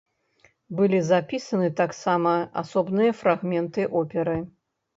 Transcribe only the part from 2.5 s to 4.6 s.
асобныя фрагменты оперы.